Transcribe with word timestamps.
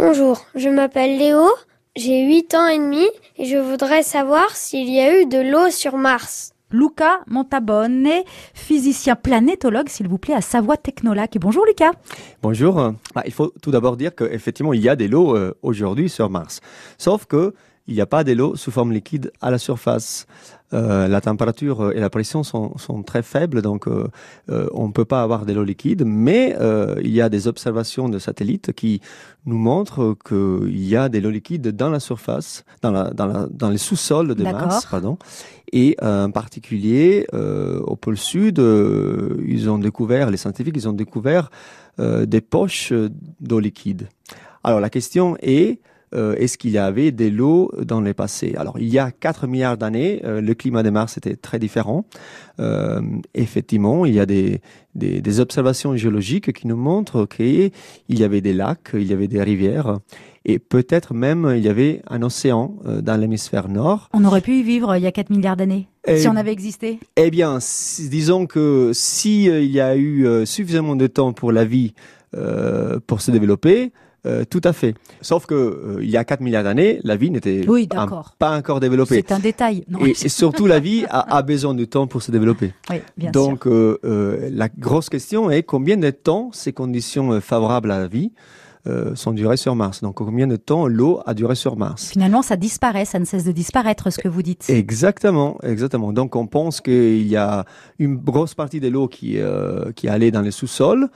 Bonjour, 0.00 0.46
je 0.54 0.68
m'appelle 0.68 1.18
Léo, 1.18 1.44
j'ai 1.96 2.24
8 2.24 2.54
ans 2.54 2.68
et 2.68 2.78
demi 2.78 3.04
et 3.36 3.46
je 3.46 3.56
voudrais 3.56 4.04
savoir 4.04 4.54
s'il 4.54 4.88
y 4.88 5.00
a 5.00 5.20
eu 5.20 5.26
de 5.26 5.38
l'eau 5.38 5.70
sur 5.70 5.96
Mars. 5.96 6.52
Luca 6.70 7.18
Montabonne, 7.26 8.08
physicien 8.54 9.16
planétologue, 9.16 9.88
s'il 9.88 10.06
vous 10.06 10.18
plaît, 10.18 10.34
à 10.34 10.40
Savoie 10.40 10.76
Technolac. 10.76 11.36
Bonjour 11.40 11.66
Lucas. 11.66 11.90
Bonjour. 12.42 12.92
Bah, 13.12 13.24
il 13.26 13.32
faut 13.32 13.52
tout 13.60 13.72
d'abord 13.72 13.96
dire 13.96 14.14
qu'effectivement, 14.14 14.72
il 14.72 14.82
y 14.82 14.88
a 14.88 14.94
des 14.94 15.08
lots 15.08 15.36
euh, 15.36 15.58
aujourd'hui 15.62 16.08
sur 16.08 16.30
Mars. 16.30 16.60
Sauf 16.96 17.26
que 17.26 17.54
il 17.88 17.94
n'y 17.94 18.00
a 18.02 18.06
pas 18.06 18.22
de 18.22 18.32
l'eau 18.32 18.54
sous 18.54 18.70
forme 18.70 18.92
liquide 18.92 19.32
à 19.40 19.50
la 19.50 19.58
surface. 19.58 20.26
Euh, 20.74 21.08
la 21.08 21.22
température 21.22 21.92
et 21.92 22.00
la 22.00 22.10
pression 22.10 22.42
sont, 22.42 22.76
sont 22.76 23.02
très 23.02 23.22
faibles, 23.22 23.62
donc 23.62 23.88
euh, 23.88 24.06
euh 24.50 24.68
on 24.74 24.88
ne 24.88 24.92
peut 24.92 25.06
pas 25.06 25.22
avoir 25.22 25.46
de 25.46 25.54
l'eau 25.54 25.64
liquide, 25.64 26.04
mais 26.04 26.54
il 27.02 27.10
y 27.10 27.22
a 27.22 27.30
des 27.30 27.48
observations 27.48 28.10
de 28.10 28.18
satellites 28.18 28.74
qui 28.74 29.00
nous 29.46 29.56
montrent 29.56 30.14
qu'il 30.28 30.84
y 30.84 30.94
a 30.94 31.08
de 31.08 31.18
l'eau 31.18 31.30
liquide 31.30 31.68
dans 31.74 31.88
la 31.88 32.00
surface, 32.00 32.64
dans, 32.82 32.90
la, 32.90 33.10
dans, 33.10 33.26
la, 33.26 33.46
dans 33.50 33.70
les 33.70 33.78
sous-sols 33.78 34.34
de 34.34 34.42
Mars, 34.42 34.86
pardon. 34.90 35.16
Et 35.72 35.96
en 36.02 36.30
particulier 36.30 37.26
au 37.32 37.96
pôle 37.96 38.18
sud, 38.18 38.58
ils 38.58 39.70
ont 39.70 39.78
découvert, 39.78 40.30
les 40.30 40.36
scientifiques, 40.36 40.76
ils 40.76 40.88
ont 40.88 40.92
découvert 40.92 41.50
des 41.98 42.42
poches 42.42 42.92
d'eau 43.40 43.58
liquide. 43.58 44.08
Alors 44.62 44.80
la 44.80 44.90
question 44.90 45.36
est 45.40 45.80
euh, 46.14 46.34
est-ce 46.36 46.56
qu'il 46.58 46.70
y 46.70 46.78
avait 46.78 47.10
des 47.10 47.30
lots 47.30 47.70
dans 47.82 48.00
le 48.00 48.14
passé? 48.14 48.54
Alors, 48.56 48.78
il 48.78 48.88
y 48.88 48.98
a 48.98 49.10
4 49.10 49.46
milliards 49.46 49.76
d'années, 49.76 50.20
euh, 50.24 50.40
le 50.40 50.54
climat 50.54 50.82
de 50.82 50.90
Mars 50.90 51.16
était 51.16 51.36
très 51.36 51.58
différent. 51.58 52.04
Euh, 52.60 53.00
effectivement, 53.34 54.06
il 54.06 54.14
y 54.14 54.20
a 54.20 54.26
des, 54.26 54.60
des, 54.94 55.20
des, 55.20 55.40
observations 55.40 55.96
géologiques 55.96 56.52
qui 56.52 56.66
nous 56.66 56.76
montrent 56.76 57.26
qu'il 57.26 57.70
y 58.08 58.24
avait 58.24 58.40
des 58.40 58.52
lacs, 58.52 58.90
il 58.94 59.06
y 59.06 59.12
avait 59.12 59.28
des 59.28 59.42
rivières, 59.42 59.98
et 60.44 60.58
peut-être 60.58 61.14
même 61.14 61.52
il 61.56 61.62
y 61.62 61.68
avait 61.68 62.02
un 62.08 62.22
océan 62.22 62.74
dans 62.84 63.20
l'hémisphère 63.20 63.68
nord. 63.68 64.08
On 64.12 64.24
aurait 64.24 64.40
pu 64.40 64.54
y 64.54 64.62
vivre 64.62 64.96
il 64.96 65.02
y 65.02 65.06
a 65.06 65.12
4 65.12 65.30
milliards 65.30 65.56
d'années 65.56 65.88
si 66.16 66.26
on 66.26 66.36
avait 66.36 66.52
existé 66.52 66.98
Eh 67.16 67.30
bien, 67.30 67.58
disons 68.10 68.46
que 68.46 68.92
si 68.94 69.44
il 69.44 69.70
y 69.70 69.80
a 69.80 69.94
eu 69.94 70.46
suffisamment 70.46 70.96
de 70.96 71.06
temps 71.06 71.34
pour 71.34 71.52
la 71.52 71.66
vie 71.66 71.92
pour 73.06 73.20
se 73.20 73.30
développer, 73.30 73.92
euh, 74.26 74.44
tout 74.48 74.60
à 74.64 74.72
fait. 74.72 74.94
Sauf 75.20 75.46
que 75.46 75.54
euh, 75.54 75.98
il 76.02 76.10
y 76.10 76.16
a 76.16 76.24
4 76.24 76.40
milliards 76.40 76.64
d'années, 76.64 77.00
la 77.04 77.16
vie 77.16 77.30
n'était 77.30 77.64
pas 78.38 78.56
encore 78.56 78.80
développée. 78.80 79.16
C'est 79.16 79.32
un 79.32 79.38
détail. 79.38 79.84
et, 80.04 80.28
surtout, 80.28 80.66
la 80.66 80.80
vie 80.80 81.04
a, 81.08 81.42
besoin 81.42 81.74
de 81.74 81.84
temps 81.84 82.06
pour 82.06 82.22
se 82.22 82.32
développer. 82.32 82.72
Oui, 82.90 82.96
bien 83.16 83.30
Donc, 83.30 83.66
euh, 83.66 84.50
la 84.52 84.68
grosse 84.68 85.08
question 85.08 85.50
est 85.50 85.62
combien 85.62 85.96
de 85.96 86.10
temps 86.10 86.50
ces 86.52 86.72
conditions 86.72 87.40
favorables 87.40 87.90
à 87.90 88.00
la 88.00 88.08
vie 88.08 88.32
euh, 88.88 89.14
sont 89.14 89.32
durées 89.32 89.56
sur 89.56 89.74
Mars. 89.74 90.00
Donc 90.00 90.16
combien 90.16 90.46
de 90.46 90.56
temps 90.56 90.86
l'eau 90.86 91.20
a 91.26 91.34
duré 91.34 91.54
sur 91.54 91.76
Mars 91.76 92.08
Finalement, 92.08 92.42
ça 92.42 92.56
disparaît, 92.56 93.04
ça 93.04 93.18
ne 93.18 93.24
cesse 93.24 93.44
de 93.44 93.52
disparaître, 93.52 94.10
ce 94.10 94.18
que 94.18 94.28
vous 94.28 94.42
dites. 94.42 94.68
Exactement, 94.68 95.58
exactement. 95.62 96.12
Donc 96.12 96.36
on 96.36 96.46
pense 96.46 96.80
qu'il 96.80 97.26
y 97.26 97.36
a 97.36 97.64
une 97.98 98.16
grosse 98.16 98.54
partie 98.54 98.80
de 98.80 98.88
l'eau 98.88 99.08
qui 99.08 99.38
euh, 99.38 99.92
qui 99.92 100.08
allait 100.08 100.30
dans 100.30 100.42
les 100.42 100.50
sous-sols, 100.50 101.08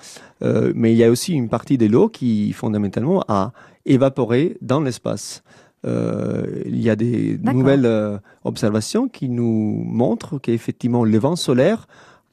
euh, 0.42 0.72
mais 0.74 0.92
il 0.92 0.96
y 0.96 1.04
a 1.04 1.10
aussi 1.10 1.32
une 1.32 1.48
partie 1.48 1.78
de 1.78 1.86
l'eau 1.86 2.08
qui 2.08 2.52
fondamentalement 2.52 3.24
a 3.28 3.52
évaporé 3.86 4.56
dans 4.60 4.80
l'espace. 4.80 5.42
Euh, 5.84 6.62
il 6.66 6.80
y 6.80 6.90
a 6.90 6.96
des 6.96 7.38
nouvelles 7.42 7.86
euh, 7.86 8.18
observations 8.44 9.08
qui 9.08 9.28
nous 9.28 9.82
montrent 9.84 10.38
qu'effectivement 10.38 11.04
le 11.04 11.18
vent 11.18 11.34
solaire 11.34 11.88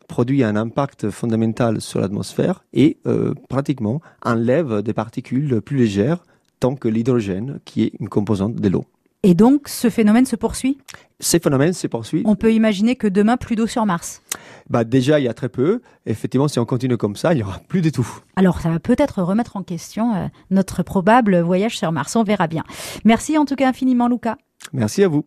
produit 0.10 0.44
un 0.44 0.58
impact 0.58 1.10
fondamental 1.10 1.80
sur 1.80 2.02
l'atmosphère 2.02 2.66
et 2.74 2.98
euh, 3.08 3.34
pratiquement 3.48 4.02
enlève 4.26 4.82
des 4.82 4.94
particules 4.94 5.62
plus 5.62 5.78
légères, 5.78 6.26
tant 6.60 6.76
que 6.76 6.90
l'hydrogène, 6.90 7.60
qui 7.64 7.84
est 7.84 7.94
une 8.02 8.10
composante 8.10 8.56
de 8.56 8.68
l'eau. 8.68 8.84
Et 9.24 9.34
donc, 9.34 9.68
ce 9.68 9.90
phénomène 9.90 10.26
se 10.26 10.38
poursuit? 10.38 10.78
Ces 11.20 11.40
phénomènes 11.40 11.74
se 11.74 11.88
poursuivent. 11.88 12.24
On 12.26 12.36
peut 12.36 12.54
imaginer 12.54 12.96
que 12.96 13.08
demain, 13.08 13.36
plus 13.36 13.56
d'eau 13.56 13.68
sur 13.68 13.86
Mars? 13.86 14.22
Bah 14.70 14.86
déjà, 14.86 15.20
il 15.20 15.26
y 15.26 15.28
a 15.28 15.34
très 15.34 15.50
peu. 15.50 15.82
Effectivement, 16.06 16.48
si 16.48 16.58
on 16.60 16.66
continue 16.66 16.96
comme 16.96 17.18
ça, 17.18 17.34
il 17.34 17.38
n'y 17.38 17.44
aura 17.44 17.60
plus 17.68 17.82
du 17.82 17.92
tout. 17.92 18.08
Alors, 18.38 18.62
ça 18.62 18.70
va 18.70 18.80
peut-être 18.80 19.22
remettre 19.22 19.58
en 19.58 19.64
question 19.64 20.16
euh, 20.16 20.28
notre 20.52 20.84
probable 20.84 21.40
voyage 21.40 21.78
sur 21.78 21.92
Mars. 21.92 22.16
On 22.16 22.24
verra 22.24 22.48
bien. 22.48 22.64
Merci 23.04 23.38
en 23.38 23.46
tout 23.46 23.56
cas 23.56 23.68
infiniment, 23.68 24.08
Luca. 24.08 24.38
Merci 24.72 25.04
à 25.04 25.10
vous. 25.10 25.26